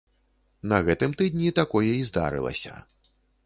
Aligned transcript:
На 0.71 0.79
гэтым 0.87 1.13
тыдні 1.21 1.53
такое 1.61 1.87
і 2.01 2.11
здарылася. 2.11 2.73